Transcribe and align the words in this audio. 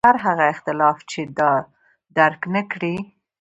هر 0.07 0.15
هغه 0.25 0.45
اختلاف 0.53 0.97
چې 1.11 1.21
دا 1.39 1.51
درک 2.17 2.41
نکړي. 2.55 2.95